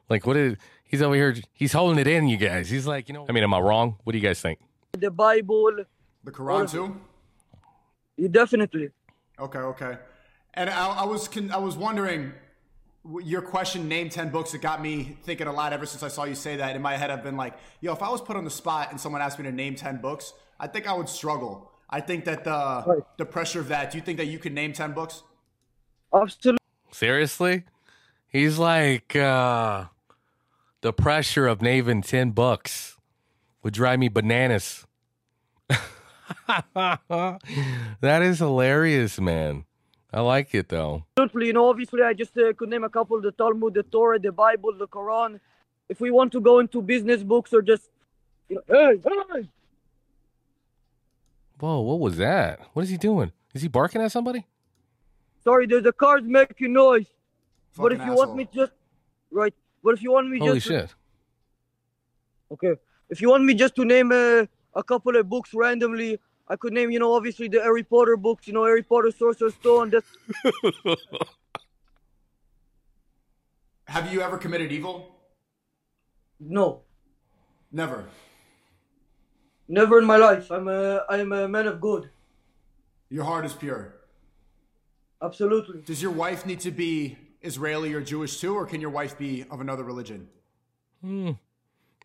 Like, 0.09 0.25
what 0.25 0.35
did 0.35 0.57
he's 0.87 1.01
over 1.01 1.15
here? 1.15 1.35
He's 1.53 1.73
holding 1.73 1.99
it 1.99 2.07
in, 2.07 2.27
you 2.27 2.37
guys. 2.37 2.69
He's 2.69 2.87
like, 2.87 3.07
you 3.09 3.13
know. 3.13 3.25
I 3.27 3.31
mean, 3.31 3.43
am 3.43 3.53
I 3.53 3.59
wrong? 3.59 3.97
What 4.03 4.13
do 4.13 4.17
you 4.17 4.23
guys 4.23 4.39
think? 4.41 4.59
the 4.97 5.11
bible 5.11 5.71
The 6.23 6.31
Quran 6.31 6.71
too. 6.71 6.95
You 8.17 8.29
definitely 8.29 8.91
Okay, 9.37 9.59
okay. 9.59 9.97
And 10.53 10.69
I, 10.69 10.87
I 11.01 11.05
was 11.05 11.27
con- 11.27 11.51
I 11.51 11.57
was 11.57 11.75
wondering, 11.75 12.31
your 13.21 13.41
question, 13.41 13.89
name 13.89 14.07
ten 14.09 14.29
books, 14.29 14.53
it 14.53 14.61
got 14.61 14.81
me 14.81 15.17
thinking 15.23 15.47
a 15.47 15.51
lot. 15.51 15.73
Ever 15.73 15.85
since 15.85 16.01
I 16.01 16.07
saw 16.07 16.23
you 16.23 16.35
say 16.35 16.55
that, 16.55 16.75
in 16.77 16.81
my 16.81 16.95
head, 16.95 17.11
I've 17.11 17.23
been 17.23 17.35
like, 17.35 17.55
yo, 17.81 17.91
if 17.91 18.01
I 18.01 18.09
was 18.09 18.21
put 18.21 18.37
on 18.37 18.45
the 18.45 18.49
spot 18.49 18.89
and 18.91 18.99
someone 18.99 19.21
asked 19.21 19.37
me 19.37 19.43
to 19.43 19.51
name 19.51 19.75
ten 19.75 19.97
books, 19.97 20.31
I 20.59 20.67
think 20.67 20.87
I 20.87 20.93
would 20.93 21.09
struggle. 21.09 21.71
I 21.89 21.99
think 21.99 22.23
that 22.25 22.45
the 22.45 22.83
Right. 22.87 23.03
the 23.17 23.25
pressure 23.25 23.59
of 23.59 23.67
that. 23.67 23.91
Do 23.91 23.97
you 23.97 24.03
think 24.03 24.17
that 24.17 24.27
you 24.27 24.39
could 24.39 24.53
name 24.53 24.71
ten 24.71 24.93
books? 24.93 25.23
absolutely 26.13 26.59
Seriously? 26.91 27.63
He's 28.27 28.57
like, 28.57 29.15
uh, 29.17 29.85
the 30.85 30.93
pressure 30.93 31.47
of 31.47 31.63
naming 31.63 32.03
10 32.03 32.29
bucks 32.29 32.95
would 33.63 33.73
drive 33.73 33.97
me 33.97 34.07
bananas. 34.07 34.85
that 36.47 37.39
is 38.21 38.37
hilarious, 38.37 39.19
man. 39.19 39.65
I 40.13 40.21
like 40.21 40.53
it 40.53 40.69
though. 40.69 41.05
Absolutely, 41.17 41.47
you 41.47 41.53
know, 41.53 41.67
obviously, 41.69 42.03
I 42.03 42.13
just 42.13 42.37
uh, 42.37 42.53
could 42.53 42.69
name 42.69 42.83
a 42.83 42.89
couple: 42.89 43.19
the 43.19 43.31
Talmud, 43.31 43.73
the 43.73 43.81
Torah, 43.81 44.19
the 44.19 44.31
Bible, 44.31 44.77
the 44.77 44.87
Quran. 44.87 45.39
If 45.89 45.99
we 45.99 46.11
want 46.11 46.31
to 46.33 46.39
go 46.39 46.59
into 46.59 46.83
business 46.83 47.23
books 47.23 47.51
or 47.51 47.63
just, 47.63 47.89
you 48.47 48.61
know, 48.69 48.91
hey, 48.91 49.01
hey, 49.33 49.49
Whoa, 51.59 51.79
what 51.79 51.99
was 51.99 52.17
that? 52.17 52.59
What 52.73 52.83
is 52.83 52.89
he 52.89 52.97
doing? 52.97 53.31
Is 53.55 53.63
he 53.63 53.67
barking 53.67 54.03
at 54.03 54.11
somebody? 54.11 54.45
sorry, 55.43 55.65
there's 55.65 55.85
a 55.87 55.91
cars 55.93 56.21
making 56.23 56.73
noise. 56.73 57.07
but 57.75 57.91
if 57.91 57.97
Fucking 57.97 58.11
you 58.11 58.17
want 58.17 58.29
asshole. 58.29 58.35
me 58.37 58.47
just, 58.53 58.73
right? 59.31 59.53
But 59.85 59.93
if 59.93 60.01
you 60.01 60.11
want 60.11 60.29
me 60.31 60.39
Holy 60.39 60.55
just, 60.55 60.65
shit. 60.67 60.95
okay, 62.51 62.73
if 63.07 63.21
you 63.21 63.29
want 63.29 63.43
me 63.45 63.53
just 63.53 63.75
to 63.75 63.85
name 63.85 64.11
uh, 64.11 64.45
a 64.73 64.83
couple 64.83 65.15
of 65.15 65.29
books 65.29 65.53
randomly, 65.53 66.19
I 66.47 66.55
could 66.55 66.73
name, 66.73 66.89
you 66.89 66.97
know, 66.97 67.13
obviously 67.13 67.47
the 67.47 67.61
Harry 67.61 67.83
Potter 67.83 68.17
books, 68.17 68.47
you 68.47 68.53
know, 68.53 68.65
Harry 68.65 68.81
Potter, 68.81 69.11
Sorcerer's 69.11 69.53
Stone. 69.53 69.91
That's 69.91 70.07
Have 73.87 74.11
you 74.11 74.21
ever 74.21 74.37
committed 74.39 74.71
evil? 74.71 75.11
no, 76.39 76.81
Never. 77.71 78.05
never 79.67 79.99
in 79.99 80.05
my 80.05 80.17
life. 80.17 80.51
I'm 80.51 80.67
a, 80.67 81.03
I'm 81.09 81.31
a 81.31 81.47
man 81.47 81.67
of 81.67 81.79
good. 81.79 82.09
Your 83.09 83.23
heart 83.25 83.45
is 83.45 83.53
pure. 83.53 83.95
Absolutely. 85.21 85.81
Does 85.81 86.01
your 86.01 86.11
wife 86.11 86.45
need 86.45 86.59
to 86.61 86.71
be 86.71 87.17
Israeli 87.45 87.93
or 87.93 88.01
Jewish 88.01 88.39
too, 88.39 88.55
or 88.55 88.65
can 88.65 88.81
your 88.81 88.89
wife 88.89 89.17
be 89.17 89.45
of 89.51 89.61
another 89.61 89.83
religion? 89.83 90.27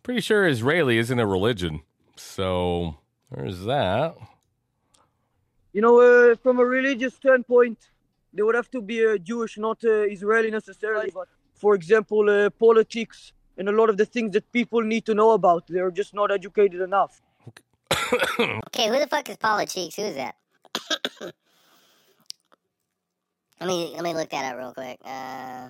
Pretty 0.02 0.20
sure 0.20 0.46
Israeli 0.46 0.98
isn't 0.98 1.18
a 1.18 1.26
religion. 1.26 1.80
So 2.16 2.96
there's 3.30 3.64
that. 3.64 4.16
You 5.72 5.80
know, 5.82 6.00
uh, 6.00 6.36
from 6.42 6.58
a 6.58 6.64
religious 6.64 7.14
standpoint, 7.14 7.78
they 8.32 8.42
would 8.42 8.54
have 8.54 8.70
to 8.72 8.82
be 8.82 9.06
uh, 9.06 9.18
Jewish, 9.18 9.56
not 9.58 9.84
uh, 9.84 10.02
Israeli 10.02 10.50
necessarily. 10.50 11.10
But 11.12 11.28
for 11.54 11.74
example, 11.74 12.28
uh, 12.28 12.50
politics 12.50 13.32
and 13.56 13.68
a 13.68 13.72
lot 13.72 13.90
of 13.90 13.96
the 13.96 14.06
things 14.06 14.32
that 14.32 14.50
people 14.52 14.82
need 14.82 15.04
to 15.06 15.14
know 15.14 15.32
about, 15.32 15.66
they're 15.68 15.90
just 15.90 16.14
not 16.14 16.30
educated 16.30 16.80
enough. 16.80 17.20
Okay, 18.68 18.88
who 18.88 18.98
the 18.98 19.06
fuck 19.06 19.28
is 19.28 19.36
Paula 19.36 19.66
Cheeks? 19.66 19.96
Who 19.96 20.02
is 20.02 20.16
that? 20.16 20.34
let 23.60 23.66
me 23.66 23.92
let 23.94 24.02
me 24.02 24.14
look 24.14 24.30
that 24.30 24.52
up 24.52 24.58
real 24.58 24.72
quick. 24.72 24.98
Uh, 25.04 25.68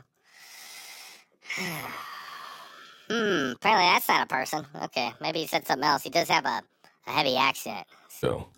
hmm. 3.09 3.53
Apparently, 3.57 3.87
that's 3.87 4.09
not 4.09 4.25
a 4.25 4.27
person. 4.27 4.65
Okay, 4.85 5.13
maybe 5.21 5.41
he 5.41 5.47
said 5.47 5.67
something 5.67 5.85
else. 5.85 6.03
He 6.03 6.11
does 6.11 6.29
have 6.29 6.45
a, 6.45 6.63
a 7.07 7.11
heavy 7.11 7.37
accent. 7.37 7.87
So 8.09 8.49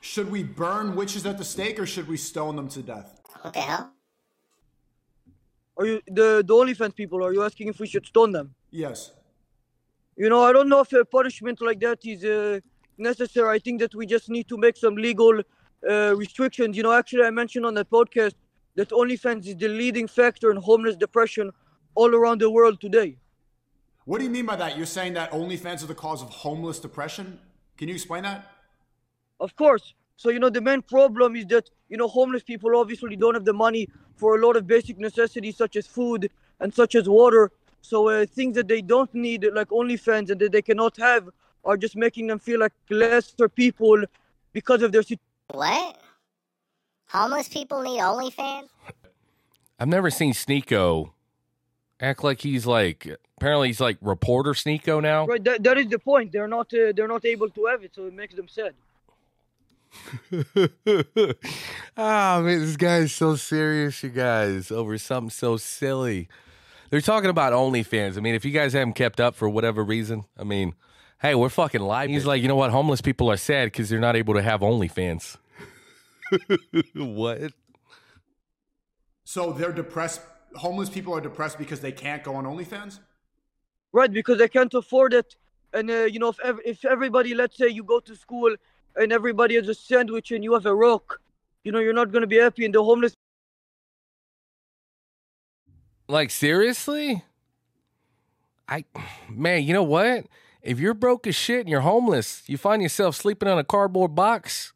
Should 0.00 0.30
we 0.30 0.42
burn 0.42 0.96
witches 0.96 1.24
at 1.26 1.38
the 1.38 1.44
stake 1.44 1.78
or 1.78 1.86
should 1.86 2.08
we 2.08 2.16
stone 2.16 2.56
them 2.56 2.68
to 2.70 2.82
death? 2.82 3.20
What 3.42 3.54
the 3.54 3.60
hell? 3.60 3.92
Are 5.76 5.86
you 5.86 6.00
the 6.06 6.42
the 6.46 6.54
OnlyFans 6.54 6.94
people? 6.94 7.24
Are 7.24 7.32
you 7.32 7.42
asking 7.44 7.68
if 7.68 7.78
we 7.78 7.86
should 7.86 8.06
stone 8.06 8.32
them? 8.32 8.54
Yes. 8.70 9.12
You 10.16 10.28
know, 10.28 10.42
I 10.42 10.52
don't 10.52 10.68
know 10.68 10.80
if 10.80 10.92
a 10.92 11.04
punishment 11.04 11.60
like 11.62 11.80
that 11.80 12.04
is 12.04 12.24
uh, 12.24 12.60
necessary. 12.98 13.48
I 13.56 13.58
think 13.58 13.80
that 13.80 13.94
we 13.94 14.04
just 14.04 14.28
need 14.28 14.48
to 14.48 14.58
make 14.58 14.76
some 14.76 14.96
legal 14.96 15.40
uh, 15.88 16.14
restrictions. 16.16 16.76
You 16.76 16.82
know, 16.82 16.92
actually, 16.92 17.24
I 17.24 17.30
mentioned 17.30 17.66
on 17.66 17.74
the 17.74 17.84
podcast 17.84 18.34
that 18.74 18.90
OnlyFans 18.90 19.46
is 19.46 19.56
the 19.56 19.68
leading 19.68 20.08
factor 20.08 20.50
in 20.50 20.56
homeless 20.56 20.96
depression 20.96 21.50
all 21.94 22.14
around 22.14 22.40
the 22.40 22.50
world 22.50 22.80
today. 22.80 23.16
What 24.04 24.18
do 24.18 24.24
you 24.24 24.30
mean 24.30 24.46
by 24.46 24.56
that? 24.56 24.76
You're 24.76 24.86
saying 24.86 25.14
that 25.14 25.30
OnlyFans 25.30 25.82
are 25.84 25.86
the 25.86 25.94
cause 25.94 26.22
of 26.22 26.30
homeless 26.30 26.80
depression? 26.80 27.38
Can 27.76 27.88
you 27.88 27.94
explain 27.94 28.24
that? 28.24 28.50
Of 29.38 29.54
course. 29.56 29.94
So, 30.16 30.30
you 30.30 30.38
know, 30.38 30.50
the 30.50 30.60
main 30.60 30.82
problem 30.82 31.36
is 31.36 31.46
that, 31.46 31.70
you 31.88 31.96
know, 31.96 32.08
homeless 32.08 32.42
people 32.42 32.76
obviously 32.76 33.16
don't 33.16 33.34
have 33.34 33.44
the 33.44 33.52
money 33.52 33.88
for 34.16 34.36
a 34.36 34.46
lot 34.46 34.56
of 34.56 34.66
basic 34.66 34.98
necessities 34.98 35.56
such 35.56 35.76
as 35.76 35.86
food 35.86 36.30
and 36.60 36.72
such 36.72 36.94
as 36.94 37.08
water. 37.08 37.50
So, 37.80 38.08
uh, 38.08 38.26
things 38.26 38.54
that 38.56 38.68
they 38.68 38.82
don't 38.82 39.12
need, 39.14 39.46
like 39.52 39.68
OnlyFans, 39.68 40.30
and 40.30 40.40
that 40.40 40.52
they 40.52 40.62
cannot 40.62 40.96
have, 40.96 41.28
are 41.64 41.76
just 41.76 41.96
making 41.96 42.28
them 42.28 42.38
feel 42.38 42.60
like 42.60 42.72
lesser 42.90 43.48
people 43.48 44.02
because 44.52 44.82
of 44.82 44.92
their 44.92 45.02
situation. 45.02 45.31
What? 45.52 45.98
Homeless 47.08 47.48
people 47.48 47.82
need 47.82 48.00
OnlyFans? 48.00 48.68
I've 49.78 49.88
never 49.88 50.10
seen 50.10 50.32
Sneako 50.32 51.10
act 52.00 52.24
like 52.24 52.40
he's 52.40 52.66
like 52.66 53.06
apparently 53.36 53.68
he's 53.68 53.80
like 53.80 53.98
reporter 54.00 54.52
Sneako 54.52 55.02
now. 55.02 55.26
Right, 55.26 55.44
that, 55.44 55.62
that 55.62 55.76
is 55.76 55.88
the 55.88 55.98
point. 55.98 56.32
They're 56.32 56.48
not 56.48 56.72
uh, 56.72 56.92
they're 56.96 57.08
not 57.08 57.24
able 57.24 57.50
to 57.50 57.66
have 57.66 57.84
it, 57.84 57.94
so 57.94 58.06
it 58.06 58.14
makes 58.14 58.34
them 58.34 58.48
sad. 58.48 58.74
Ah 61.94 62.40
man, 62.42 62.60
this 62.60 62.78
guy 62.78 62.98
is 62.98 63.12
so 63.12 63.36
serious, 63.36 64.02
you 64.02 64.08
guys, 64.08 64.70
over 64.70 64.96
something 64.96 65.28
so 65.28 65.58
silly. 65.58 66.28
They're 66.88 67.02
talking 67.02 67.28
about 67.28 67.52
OnlyFans. 67.52 68.16
I 68.16 68.20
mean, 68.20 68.34
if 68.34 68.46
you 68.46 68.52
guys 68.52 68.72
haven't 68.72 68.94
kept 68.94 69.20
up 69.20 69.34
for 69.34 69.46
whatever 69.50 69.84
reason, 69.84 70.24
I 70.38 70.44
mean, 70.44 70.74
hey, 71.20 71.34
we're 71.34 71.50
fucking 71.50 71.82
live. 71.82 72.08
He's 72.08 72.24
like, 72.24 72.40
you 72.40 72.48
know 72.48 72.56
what? 72.56 72.70
Homeless 72.70 73.02
people 73.02 73.30
are 73.30 73.36
sad 73.36 73.66
because 73.66 73.90
they're 73.90 74.00
not 74.00 74.16
able 74.16 74.32
to 74.32 74.42
have 74.42 74.60
OnlyFans. 74.60 75.36
what? 76.94 77.52
So 79.24 79.52
they're 79.52 79.72
depressed. 79.72 80.20
Homeless 80.56 80.90
people 80.90 81.14
are 81.14 81.20
depressed 81.20 81.58
because 81.58 81.80
they 81.80 81.92
can't 81.92 82.22
go 82.22 82.34
on 82.34 82.44
OnlyFans? 82.44 82.98
Right, 83.92 84.12
because 84.12 84.38
they 84.38 84.48
can't 84.48 84.72
afford 84.74 85.14
it. 85.14 85.36
And 85.72 85.90
uh, 85.90 86.04
you 86.04 86.18
know, 86.18 86.28
if 86.28 86.40
ev- 86.44 86.60
if 86.64 86.84
everybody, 86.84 87.34
let's 87.34 87.56
say 87.56 87.68
you 87.68 87.82
go 87.82 88.00
to 88.00 88.14
school 88.14 88.54
and 88.96 89.12
everybody 89.12 89.54
has 89.54 89.68
a 89.68 89.74
sandwich 89.74 90.30
and 90.30 90.44
you 90.44 90.52
have 90.52 90.66
a 90.66 90.74
rock, 90.74 91.20
you 91.64 91.72
know, 91.72 91.78
you're 91.78 91.94
not 91.94 92.12
gonna 92.12 92.26
be 92.26 92.38
happy. 92.38 92.64
And 92.64 92.74
the 92.74 92.82
homeless 92.82 93.14
Like 96.08 96.30
seriously? 96.30 97.24
I 98.68 98.84
man, 99.30 99.64
you 99.64 99.72
know 99.72 99.82
what? 99.82 100.26
If 100.62 100.78
you're 100.78 100.94
broke 100.94 101.26
as 101.26 101.34
shit 101.34 101.60
and 101.60 101.68
you're 101.68 101.80
homeless, 101.80 102.42
you 102.46 102.58
find 102.58 102.82
yourself 102.82 103.16
sleeping 103.16 103.48
on 103.48 103.58
a 103.58 103.64
cardboard 103.64 104.14
box 104.14 104.72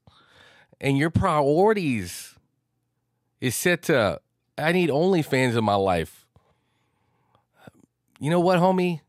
and 0.81 0.99
your 0.99 1.11
priorities 1.11 2.35
is 3.41 3.55
set 3.55 3.83
to 3.83 4.21
I 4.59 4.73
need 4.73 4.89
OnlyFans 4.89 5.57
in 5.57 5.65
my 5.65 5.75
life. 5.75 6.27
You 8.19 8.31
know 8.31 8.41
what, 8.41 8.59
homie? 8.59 9.01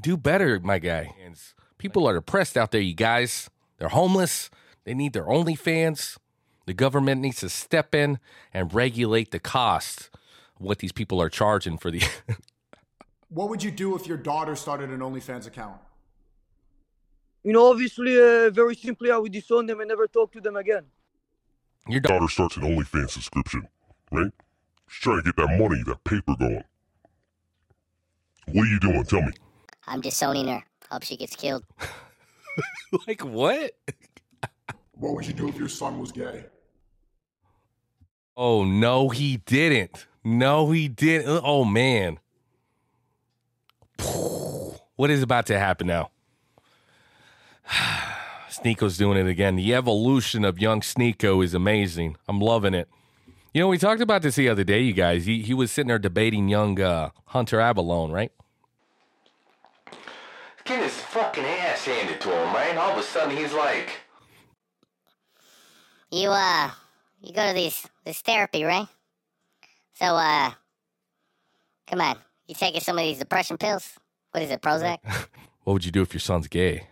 Do 0.00 0.16
better, 0.16 0.58
my 0.60 0.78
guy. 0.78 1.14
People 1.76 2.06
are 2.06 2.14
depressed 2.14 2.56
out 2.56 2.70
there, 2.70 2.80
you 2.80 2.94
guys. 2.94 3.50
They're 3.78 3.88
homeless. 3.88 4.48
They 4.84 4.94
need 4.94 5.12
their 5.12 5.24
OnlyFans. 5.24 6.16
The 6.66 6.72
government 6.72 7.20
needs 7.20 7.40
to 7.40 7.48
step 7.48 7.94
in 7.94 8.18
and 8.54 8.72
regulate 8.72 9.30
the 9.30 9.38
cost 9.38 10.10
of 10.58 10.62
what 10.62 10.78
these 10.78 10.92
people 10.92 11.20
are 11.20 11.28
charging 11.28 11.76
for 11.78 11.90
the. 11.90 12.02
What 13.32 13.48
would 13.48 13.62
you 13.62 13.70
do 13.70 13.94
if 13.94 14.08
your 14.08 14.16
daughter 14.16 14.56
started 14.56 14.90
an 14.90 14.98
OnlyFans 14.98 15.46
account? 15.46 15.76
You 17.42 17.52
know, 17.54 17.70
obviously, 17.70 18.18
uh, 18.20 18.50
very 18.50 18.74
simply, 18.74 19.10
I 19.10 19.16
would 19.16 19.32
disown 19.32 19.66
them 19.66 19.80
and 19.80 19.88
never 19.88 20.06
talk 20.06 20.32
to 20.32 20.40
them 20.40 20.56
again. 20.56 20.84
Your 21.88 22.00
daughter. 22.00 22.20
daughter 22.20 22.30
starts 22.30 22.56
an 22.56 22.62
OnlyFans 22.62 23.10
subscription, 23.10 23.66
right? 24.12 24.30
She's 24.88 25.02
trying 25.02 25.18
to 25.18 25.22
get 25.22 25.36
that 25.36 25.58
money, 25.58 25.82
that 25.86 26.04
paper 26.04 26.34
going. 26.38 26.64
What 28.52 28.62
are 28.62 28.70
you 28.70 28.80
doing? 28.80 29.04
Tell 29.04 29.22
me. 29.22 29.32
I'm 29.86 30.00
disowning 30.00 30.48
her. 30.48 30.62
Hope 30.90 31.04
she 31.04 31.16
gets 31.16 31.34
killed. 31.36 31.64
like 33.06 33.22
what? 33.24 33.72
What 34.92 35.14
would 35.14 35.26
you 35.26 35.32
do 35.32 35.48
if 35.48 35.56
your 35.56 35.68
son 35.68 35.98
was 35.98 36.12
gay? 36.12 36.44
Oh 38.36 38.64
no, 38.64 39.08
he 39.08 39.38
didn't. 39.38 40.06
No, 40.22 40.70
he 40.72 40.88
didn't. 40.88 41.40
Oh 41.44 41.64
man. 41.64 42.18
What 44.96 45.08
is 45.08 45.22
about 45.22 45.46
to 45.46 45.58
happen 45.58 45.86
now? 45.86 46.10
Sneako's 48.50 48.96
doing 48.96 49.18
it 49.18 49.28
again. 49.28 49.56
The 49.56 49.74
evolution 49.74 50.44
of 50.44 50.58
young 50.58 50.80
Sneako 50.80 51.44
is 51.44 51.54
amazing. 51.54 52.16
I'm 52.28 52.40
loving 52.40 52.74
it. 52.74 52.88
You 53.54 53.60
know, 53.60 53.68
we 53.68 53.78
talked 53.78 54.00
about 54.00 54.22
this 54.22 54.36
the 54.36 54.48
other 54.48 54.64
day, 54.64 54.80
you 54.80 54.92
guys. 54.92 55.26
He, 55.26 55.42
he 55.42 55.54
was 55.54 55.72
sitting 55.72 55.88
there 55.88 55.98
debating 55.98 56.48
young 56.48 56.80
uh, 56.80 57.10
Hunter 57.26 57.58
Avallone, 57.58 58.12
right? 58.12 58.32
Get 60.64 60.82
his 60.82 60.94
fucking 60.94 61.44
ass 61.44 61.84
handed 61.84 62.20
to 62.20 62.28
him, 62.28 62.54
right? 62.54 62.76
All 62.76 62.92
of 62.92 62.98
a 62.98 63.02
sudden, 63.02 63.36
he's 63.36 63.52
like, 63.52 63.90
You 66.12 66.28
uh, 66.28 66.70
you 67.22 67.32
go 67.32 67.48
to 67.48 67.54
these 67.54 67.88
this 68.04 68.20
therapy, 68.20 68.62
right? 68.62 68.86
So 69.94 70.06
uh, 70.06 70.52
come 71.88 72.00
on, 72.00 72.16
you 72.46 72.54
taking 72.54 72.80
some 72.80 72.98
of 72.98 73.04
these 73.04 73.18
depression 73.18 73.58
pills? 73.58 73.98
What 74.30 74.42
is 74.44 74.50
it, 74.50 74.62
Prozac? 74.62 74.98
What 75.64 75.74
would 75.74 75.84
you 75.84 75.92
do 75.92 76.00
if 76.00 76.14
your 76.14 76.20
son's 76.20 76.48
gay? 76.48 76.88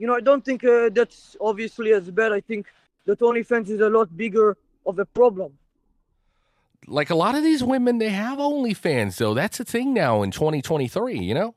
You 0.00 0.06
know, 0.06 0.14
I 0.14 0.20
don't 0.20 0.42
think 0.42 0.64
uh, 0.64 0.88
that's 0.88 1.36
obviously 1.42 1.92
as 1.92 2.10
bad. 2.10 2.32
I 2.32 2.40
think 2.40 2.66
that 3.04 3.18
OnlyFans 3.18 3.68
is 3.68 3.80
a 3.80 3.90
lot 3.90 4.16
bigger 4.16 4.56
of 4.86 4.98
a 4.98 5.04
problem. 5.04 5.58
Like 6.86 7.10
a 7.10 7.14
lot 7.14 7.34
of 7.34 7.42
these 7.42 7.62
women, 7.62 7.98
they 7.98 8.08
have 8.08 8.38
OnlyFans, 8.38 9.18
though. 9.18 9.34
That's 9.34 9.60
a 9.60 9.64
thing 9.64 9.92
now 9.92 10.22
in 10.22 10.30
2023, 10.30 11.18
you 11.18 11.34
know? 11.34 11.54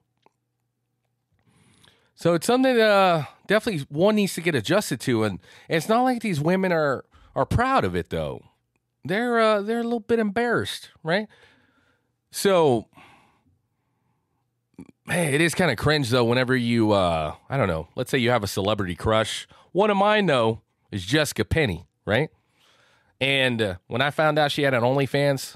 So 2.16 2.34
it's 2.34 2.46
something 2.46 2.76
that 2.76 2.86
uh, 2.86 3.24
definitely 3.48 3.86
one 3.88 4.16
needs 4.16 4.34
to 4.34 4.42
get 4.42 4.56
adjusted 4.56 5.00
to. 5.02 5.24
And 5.24 5.40
it's 5.70 5.88
not 5.88 6.02
like 6.02 6.22
these 6.22 6.42
women 6.42 6.74
are, 6.74 7.06
are 7.38 7.46
proud 7.46 7.86
of 7.86 7.96
it, 7.96 8.10
though. 8.10 8.44
They're, 9.06 9.40
uh, 9.40 9.62
they're 9.62 9.80
a 9.80 9.84
little 9.84 10.02
bit 10.02 10.20
embarrassed, 10.20 10.90
right? 11.02 11.30
So, 12.30 12.88
hey, 15.08 15.34
it 15.34 15.42
is 15.42 15.54
kind 15.56 15.72
of 15.72 15.78
cringe, 15.78 16.10
though, 16.10 16.24
whenever 16.26 16.56
you, 16.56 16.92
uh, 16.92 17.36
I 17.50 17.58
don't 17.58 17.68
know, 17.68 17.88
let's 17.96 18.12
say 18.12 18.18
you 18.18 18.30
have 18.32 18.44
a 18.44 18.48
celebrity 18.48 18.96
crush. 18.96 19.48
One 19.72 19.90
of 19.90 19.98
mine, 19.98 20.26
though, 20.26 20.62
is 20.92 21.06
Jessica 21.06 21.46
Penny, 21.46 21.88
right? 22.06 22.30
And 23.22 23.62
uh, 23.62 23.76
when 23.88 24.02
I 24.02 24.10
found 24.12 24.38
out 24.38 24.52
she 24.52 24.64
had 24.64 24.74
an 24.74 24.82
OnlyFans, 24.82 25.56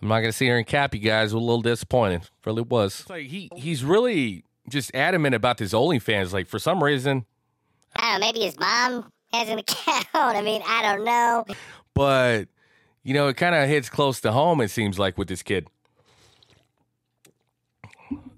I'm 0.00 0.08
not 0.08 0.20
gonna 0.20 0.32
see 0.32 0.46
her 0.48 0.58
in 0.58 0.64
cap 0.64 0.94
you 0.94 1.00
guys. 1.00 1.32
I 1.32 1.36
was 1.36 1.42
a 1.42 1.46
little 1.46 1.62
disappointed. 1.62 2.28
Really 2.44 2.62
was. 2.62 3.00
It's 3.00 3.10
like 3.10 3.26
he 3.26 3.48
he's 3.56 3.82
really 3.82 4.44
just 4.68 4.94
adamant 4.94 5.34
about 5.34 5.56
this 5.56 5.72
OnlyFans. 5.72 6.32
Like 6.32 6.46
for 6.46 6.58
some 6.58 6.84
reason, 6.84 7.24
I 7.96 8.12
don't 8.12 8.20
know. 8.20 8.26
Maybe 8.26 8.40
his 8.40 8.58
mom 8.58 9.10
has 9.32 9.48
an 9.48 9.58
account. 9.66 10.06
I 10.14 10.42
mean, 10.42 10.62
I 10.66 10.82
don't 10.82 11.04
know. 11.04 11.44
but 11.94 12.48
you 13.02 13.14
know, 13.14 13.28
it 13.28 13.36
kind 13.38 13.54
of 13.54 13.66
hits 13.68 13.88
close 13.88 14.20
to 14.20 14.32
home. 14.32 14.60
It 14.60 14.68
seems 14.68 14.98
like 14.98 15.16
with 15.16 15.28
this 15.28 15.42
kid. 15.42 15.68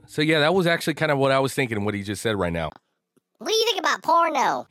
So 0.08 0.22
yeah, 0.22 0.40
that 0.40 0.54
was 0.54 0.66
actually 0.66 0.94
kind 0.94 1.12
of 1.12 1.18
what 1.18 1.32
I 1.32 1.38
was 1.38 1.54
thinking. 1.54 1.84
What 1.84 1.94
he 1.94 2.02
just 2.02 2.22
said 2.22 2.36
right 2.36 2.52
now. 2.52 2.70
What 3.38 3.48
do 3.48 3.54
you 3.54 3.64
think 3.66 3.80
about 3.80 4.02
porno? 4.02 4.68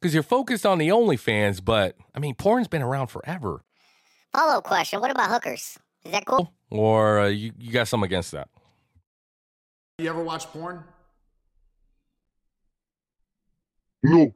Because 0.00 0.14
you're 0.14 0.22
focused 0.22 0.64
on 0.64 0.78
the 0.78 0.88
OnlyFans, 0.88 1.64
but 1.64 1.96
I 2.14 2.18
mean, 2.18 2.34
porn's 2.34 2.68
been 2.68 2.82
around 2.82 3.08
forever. 3.08 3.62
Follow 4.32 4.58
up 4.58 4.64
question: 4.64 5.00
What 5.00 5.10
about 5.10 5.30
hookers? 5.30 5.78
Is 6.04 6.12
that 6.12 6.24
cool? 6.26 6.52
Or 6.70 7.20
uh, 7.20 7.26
you 7.28 7.52
you 7.58 7.72
got 7.72 7.88
something 7.88 8.06
against 8.06 8.32
that? 8.32 8.48
You 9.98 10.08
ever 10.08 10.22
watch 10.22 10.46
porn? 10.46 10.84
No. 14.02 14.32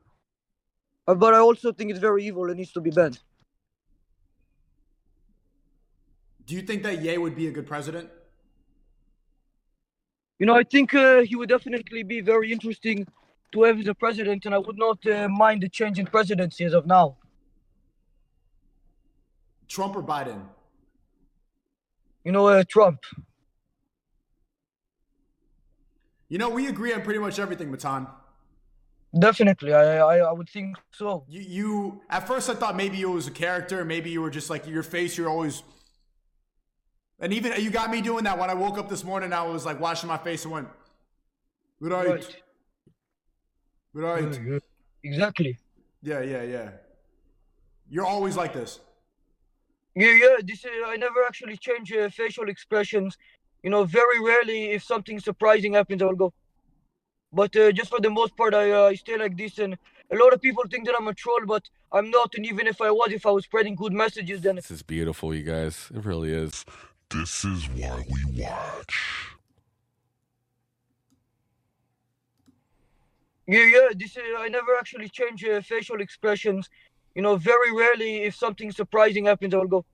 Uh, 1.07 1.15
but 1.15 1.35
I 1.35 1.39
also 1.39 1.73
think 1.73 1.91
it's 1.91 2.01
very 2.01 2.25
evil 2.25 2.45
and 2.47 2.57
needs 2.57 2.73
to 2.73 2.81
be 2.81 2.91
banned. 2.91 3.21
Do 6.47 6.55
you 6.55 6.63
think 6.63 6.83
that 6.83 7.01
Ye 7.01 7.17
would 7.17 7.37
be 7.37 7.47
a 7.47 7.51
good 7.51 7.67
president? 7.67 8.09
You 10.43 10.47
know, 10.47 10.57
I 10.57 10.65
think 10.65 10.93
uh, 10.93 11.21
he 11.21 11.37
would 11.37 11.49
definitely 11.49 12.03
be 12.03 12.21
very 12.21 12.51
interesting 12.51 13.07
to 13.53 13.63
have 13.63 13.79
as 13.79 13.87
a 13.87 13.95
president, 13.95 14.45
and 14.45 14.53
I 14.53 14.59
would 14.59 14.77
not 14.77 14.99
uh, 15.07 15.29
mind 15.29 15.63
the 15.63 15.69
change 15.69 16.01
in 16.01 16.07
presidency 16.07 16.65
as 16.65 16.75
of 16.75 16.85
now. 16.85 17.17
Trump 19.69 19.95
or 19.95 20.03
Biden? 20.03 20.41
You 22.25 22.33
know, 22.33 22.49
uh, 22.49 22.65
Trump. 22.69 22.99
You 26.29 26.39
know, 26.39 26.49
we 26.49 26.67
agree 26.67 26.93
on 26.93 27.03
pretty 27.03 27.21
much 27.21 27.39
everything, 27.39 27.71
Matan. 27.71 28.09
Definitely, 29.17 29.73
I, 29.73 29.99
I 29.99 30.17
I 30.31 30.33
would 30.33 30.49
think 30.49 30.77
so. 30.91 31.25
You, 31.29 31.41
you 31.41 32.01
at 32.11 32.27
first 32.27 32.51
I 32.51 32.55
thought 32.55 32.75
maybe 32.75 33.01
it 33.01 33.09
was 33.09 33.29
a 33.29 33.31
character, 33.31 33.85
maybe 33.85 34.11
you 34.11 34.21
were 34.21 34.31
just 34.39 34.51
like 34.51 34.67
your 34.67 34.83
face. 34.83 35.17
You're 35.17 35.29
always, 35.29 35.63
and 37.23 37.33
even 37.33 37.53
you 37.63 37.71
got 37.71 37.91
me 37.91 38.03
doing 38.03 38.25
that 38.25 38.39
when 38.39 38.51
I 38.51 38.55
woke 38.55 38.77
up 38.79 38.89
this 38.89 39.05
morning. 39.05 39.33
I 39.33 39.43
was 39.43 39.65
like 39.65 39.81
washing 39.81 40.09
my 40.09 40.19
face 40.19 40.45
and 40.45 40.53
went, 40.53 40.69
right, 41.81 42.07
Right. 42.09 42.37
right, 43.95 44.23
Yeah, 44.35 44.53
yeah. 44.53 44.59
Exactly. 45.05 45.59
yeah, 46.03 46.21
yeah, 46.21 46.43
yeah. 46.43 46.71
You're 47.89 48.07
always 48.07 48.37
like 48.37 48.53
this. 48.53 48.81
Yeah, 49.95 50.11
yeah. 50.13 50.37
This 50.43 50.65
uh, 50.65 50.87
I 50.87 50.97
never 50.97 51.25
actually 51.27 51.57
change 51.57 51.93
uh, 51.93 52.09
facial 52.11 52.49
expressions. 52.49 53.17
You 53.63 53.71
know, 53.71 53.85
very 53.85 54.21
rarely 54.21 54.71
if 54.73 54.83
something 54.83 55.21
surprising 55.21 55.75
happens, 55.75 56.03
I'll 56.03 56.15
go. 56.15 56.33
But 57.33 57.55
uh, 57.57 57.73
just 57.73 57.91
for 57.91 58.01
the 58.01 58.11
most 58.11 58.37
part, 58.37 58.55
I 58.55 58.73
uh, 58.73 58.85
I 58.87 58.95
stay 58.95 59.17
like 59.17 59.37
this, 59.37 59.59
and 59.59 59.77
a 60.11 60.17
lot 60.17 60.33
of 60.33 60.41
people 60.43 60.65
think 60.71 60.87
that 60.87 60.95
I'm 60.99 61.09
a 61.09 61.15
troll, 61.15 61.45
but 61.47 61.63
I'm 61.93 62.11
not. 62.11 62.35
And 62.37 62.47
even 62.47 62.67
if 62.67 62.81
I 62.81 62.91
was, 62.91 63.13
if 63.13 63.27
I 63.27 63.31
was 63.31 63.45
spreading 63.45 63.75
good 63.75 63.93
messages, 63.93 64.41
then 64.41 64.57
This 64.57 64.71
is 64.71 64.83
beautiful, 64.83 65.35
you 65.35 65.43
guys. 65.43 65.91
It 65.95 66.05
really 66.05 66.33
is. 66.33 66.65
This 67.15 67.45
is 67.45 67.69
why 67.69 68.05
we 68.09 68.43
watch. 68.43 69.23
yeah, 73.47 73.65
yeah. 73.65 73.89
This 73.95 74.17
uh, 74.17 74.39
I 74.39 74.49
never 74.49 74.77
actually 74.79 75.09
change 75.09 75.45
uh, 75.45 75.61
facial 75.61 76.01
expressions. 76.01 76.71
You 77.15 77.23
know, 77.23 77.37
very 77.37 77.71
rarely 77.77 78.23
if 78.23 78.35
something 78.35 78.73
surprising 78.73 79.27
happens, 79.27 79.53
I'll 79.53 79.67
go. 79.67 79.85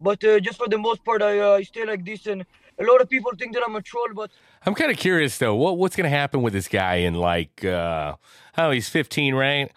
But 0.00 0.22
uh, 0.22 0.38
just 0.40 0.58
for 0.58 0.68
the 0.68 0.78
most 0.78 1.04
part, 1.04 1.22
I 1.22 1.38
uh, 1.38 1.52
I 1.52 1.62
stay 1.62 1.84
like 1.84 2.04
this, 2.04 2.26
and 2.26 2.44
a 2.78 2.84
lot 2.84 3.00
of 3.00 3.08
people 3.08 3.32
think 3.38 3.54
that 3.54 3.62
I'm 3.66 3.74
a 3.76 3.82
troll, 3.82 4.08
but 4.14 4.30
I'm 4.66 4.74
kind 4.74 4.90
of 4.90 4.98
curious 4.98 5.38
though. 5.38 5.54
What 5.54 5.78
what's 5.78 5.96
gonna 5.96 6.08
happen 6.08 6.42
with 6.42 6.52
this 6.52 6.68
guy 6.68 6.96
in 6.96 7.14
like 7.14 7.64
uh 7.64 8.16
oh 8.58 8.70
he's 8.70 8.88
15, 8.88 9.34
right? 9.34 9.72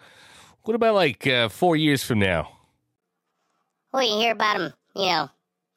What 0.64 0.74
about 0.74 0.94
like 0.94 1.26
uh, 1.26 1.48
four 1.48 1.76
years 1.76 2.04
from 2.04 2.18
now? 2.18 2.58
Well, 3.92 4.02
you 4.02 4.18
hear 4.20 4.32
about 4.32 4.60
him, 4.60 4.72
you 4.94 5.06
know, 5.06 5.30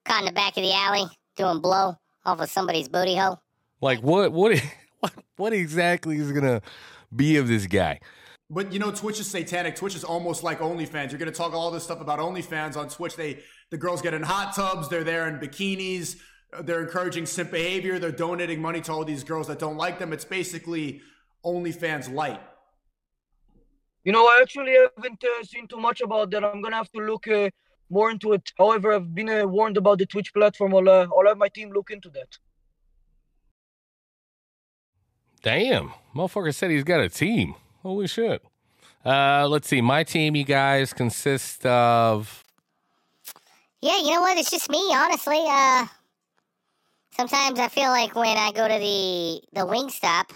caught 0.05 0.19
in 0.21 0.25
the 0.25 0.31
back 0.31 0.55
of 0.57 0.63
the 0.63 0.73
alley 0.73 1.05
doing 1.35 1.59
blow 1.59 1.97
off 2.25 2.39
of 2.39 2.49
somebody's 2.49 2.87
booty 2.87 3.15
hole. 3.15 3.41
Like 3.81 3.99
what 4.01 4.31
what 4.31 4.59
what 4.99 5.13
what 5.37 5.53
exactly 5.53 6.17
is 6.17 6.31
gonna 6.31 6.61
be 7.15 7.37
of 7.37 7.47
this 7.47 7.67
guy? 7.67 7.99
But 8.49 8.71
you 8.71 8.79
know, 8.79 8.91
Twitch 8.91 9.19
is 9.19 9.29
satanic. 9.29 9.75
Twitch 9.75 9.95
is 9.95 10.03
almost 10.03 10.43
like 10.43 10.59
OnlyFans. 10.59 11.09
You're 11.11 11.19
gonna 11.19 11.31
talk 11.31 11.53
all 11.53 11.71
this 11.71 11.83
stuff 11.83 11.99
about 11.99 12.19
OnlyFans 12.19 12.77
on 12.77 12.89
Twitch. 12.89 13.15
They 13.15 13.39
the 13.71 13.77
girls 13.77 14.01
get 14.01 14.13
in 14.13 14.21
hot 14.23 14.55
tubs. 14.55 14.87
They're 14.87 15.03
there 15.03 15.27
in 15.27 15.39
bikinis. 15.39 16.17
uh, 16.53 16.61
They're 16.61 16.81
encouraging 16.81 17.25
simp 17.25 17.51
behavior. 17.51 17.97
They're 17.99 18.11
donating 18.11 18.61
money 18.61 18.81
to 18.81 18.91
all 18.91 19.03
these 19.03 19.23
girls 19.23 19.47
that 19.47 19.59
don't 19.59 19.77
like 19.77 19.97
them. 19.99 20.13
It's 20.13 20.25
basically 20.25 21.01
OnlyFans 21.43 22.13
light. 22.13 22.39
You 24.03 24.11
know, 24.11 24.25
I 24.25 24.39
actually 24.41 24.73
haven't 24.73 25.23
uh, 25.23 25.43
seen 25.43 25.67
too 25.67 25.77
much 25.77 26.01
about 26.01 26.29
that. 26.31 26.43
I'm 26.43 26.61
gonna 26.61 26.75
have 26.75 26.91
to 26.91 26.99
look 27.01 27.27
uh, 27.27 27.49
more 27.89 28.11
into 28.11 28.33
it. 28.33 28.51
However, 28.57 28.93
I've 28.93 29.13
been 29.13 29.29
uh, 29.29 29.45
warned 29.45 29.77
about 29.77 29.99
the 29.99 30.05
Twitch 30.05 30.33
platform. 30.33 30.75
I'll, 30.75 30.89
uh, 30.89 31.07
I'll 31.15 31.27
have 31.27 31.37
my 31.37 31.49
team 31.49 31.71
look 31.71 31.91
into 31.91 32.09
that. 32.11 32.37
Damn, 35.43 35.93
motherfucker 36.15 36.53
said 36.53 36.71
he's 36.71 36.83
got 36.83 37.01
a 37.01 37.09
team. 37.09 37.55
Holy 37.83 38.07
shit. 38.07 38.43
Uh, 39.05 39.47
let's 39.47 39.67
see. 39.67 39.81
My 39.81 40.03
team, 40.03 40.35
you 40.35 40.43
guys, 40.43 40.91
consist 40.91 41.63
of 41.65 42.43
Yeah, 43.81 43.97
you 43.97 44.11
know 44.11 44.21
what? 44.21 44.37
It's 44.37 44.49
just 44.49 44.69
me, 44.71 44.81
honestly. 44.91 45.43
Uh, 45.47 45.85
sometimes 47.11 47.59
I 47.59 47.67
feel 47.67 47.89
like 47.89 48.15
when 48.15 48.37
I 48.37 48.51
go 48.51 48.67
to 48.67 48.79
the 48.79 49.41
the 49.53 49.65
wing 49.67 49.89
stop, 49.89 50.33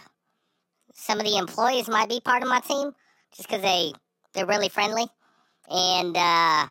some 0.93 1.19
of 1.19 1.25
the 1.25 1.37
employees 1.37 1.87
might 1.89 2.09
be 2.09 2.19
part 2.19 2.43
of 2.43 2.49
my 2.49 2.59
team 2.59 2.91
just 3.35 3.49
because 3.49 3.63
they 3.63 3.93
they're 4.33 4.45
really 4.45 4.69
friendly, 4.69 5.07
and 5.69 6.15
uh, 6.15 6.67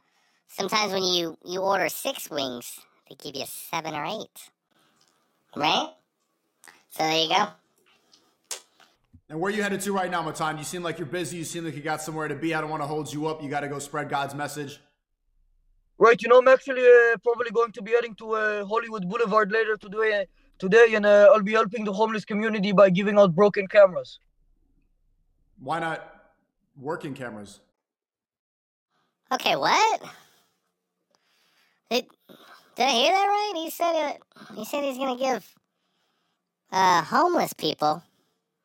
sometimes 0.49 0.93
when 0.93 1.05
you 1.05 1.39
you 1.45 1.61
order 1.61 1.89
six 1.89 2.29
wings, 2.31 2.81
they 3.09 3.15
give 3.15 3.37
you 3.37 3.47
seven 3.47 3.95
or 3.95 4.05
eight, 4.05 4.51
right? 5.57 5.91
So 6.91 7.05
there 7.05 7.23
you 7.23 7.29
go. 7.29 7.49
And 9.31 9.39
where 9.39 9.53
are 9.53 9.55
you 9.55 9.63
headed 9.63 9.83
to 9.83 9.93
right 9.93 10.11
now, 10.11 10.23
Matan? 10.23 10.57
You 10.57 10.65
seem 10.65 10.83
like 10.83 10.99
you're 10.99 11.07
busy. 11.07 11.37
You 11.37 11.45
seem 11.45 11.65
like 11.65 11.77
you 11.77 11.83
got 11.83 12.01
somewhere 12.01 12.29
to 12.29 12.35
be. 12.35 12.55
I 12.55 12.63
don't 12.63 12.71
want 12.71 12.83
to 12.83 12.87
hold 12.87 13.13
you 13.13 13.27
up. 13.27 13.43
You 13.43 13.51
got 13.51 13.61
to 13.61 13.69
go 13.69 13.79
spread 13.79 14.09
God's 14.09 14.35
message. 14.35 14.81
Right, 15.99 16.21
you 16.23 16.29
know, 16.29 16.39
I'm 16.39 16.49
actually 16.49 16.83
uh, 16.83 17.17
probably 17.25 17.51
going 17.51 17.73
to 17.73 17.83
be 17.83 17.91
heading 17.91 18.15
to 18.17 18.33
uh, 18.37 18.65
Hollywood 18.65 19.09
Boulevard 19.09 19.51
later 19.51 19.77
today, 19.77 20.27
today, 20.59 20.95
and 20.95 21.05
uh, 21.05 21.29
I'll 21.35 21.43
be 21.43 21.53
helping 21.53 21.85
the 21.85 21.93
homeless 21.93 22.25
community 22.25 22.71
by 22.71 22.89
giving 22.89 23.19
out 23.19 23.35
broken 23.35 23.67
cameras. 23.67 24.21
Why 25.59 25.81
not 25.81 26.33
working 26.81 27.15
cameras? 27.15 27.61
Okay, 29.33 29.57
what? 29.57 30.03
Did, 31.91 32.07
did 32.77 32.87
I 32.87 32.91
hear 32.91 33.13
that 33.13 33.27
right? 33.27 33.53
He 33.57 33.71
said 33.71 34.11
it. 34.11 34.23
He 34.55 34.65
said 34.65 34.85
he's 34.85 34.99
gonna 34.99 35.19
give 35.19 35.55
uh 36.71 37.03
homeless 37.03 37.53
people. 37.53 38.03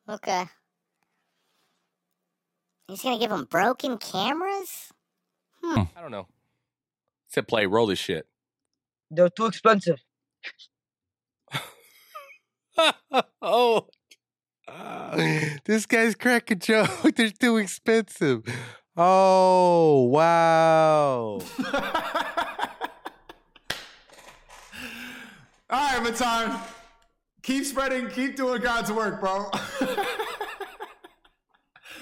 Okay. 0.08 0.46
He's 2.88 3.02
gonna 3.02 3.18
give 3.18 3.30
them 3.30 3.46
broken 3.50 3.98
cameras. 3.98 4.92
Hmm. 5.62 5.82
I 5.96 6.00
don't 6.02 6.10
know. 6.10 6.26
Set 7.28 7.48
play, 7.48 7.66
roll 7.66 7.86
this 7.86 7.98
shit. 7.98 8.26
They're 9.10 9.30
too 9.30 9.46
expensive. 9.46 10.00
oh, 13.42 13.88
this 15.64 15.86
guy's 15.86 16.14
cracking 16.14 16.58
joke. 16.58 16.90
They're 17.16 17.30
too 17.30 17.56
expensive. 17.58 18.42
Oh 18.96 20.04
wow! 20.04 21.40
All 25.74 25.80
right, 25.80 26.02
Matan. 26.04 26.56
Keep 27.42 27.64
spreading. 27.64 28.08
Keep 28.08 28.36
doing 28.36 28.62
God's 28.62 28.92
work, 28.92 29.20
bro. 29.20 29.50